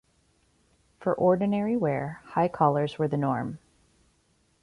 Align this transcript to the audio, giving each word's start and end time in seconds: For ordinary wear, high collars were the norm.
For 0.99 1.13
ordinary 1.13 1.77
wear, 1.77 2.21
high 2.25 2.47
collars 2.47 2.97
were 2.97 3.07
the 3.07 3.17
norm. 3.17 3.59